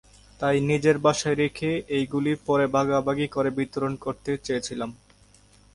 তাই 0.39 0.57
নিজের 0.69 0.97
বাসায় 1.05 1.37
রেখে 1.43 1.69
এইগুলি 1.97 2.31
পরে 2.47 2.65
ভাগাভাগি 2.75 3.27
করে 3.35 3.49
বিতরণ 3.57 3.93
করতে 4.05 4.31
চেয়েছিলাম। 4.45 4.89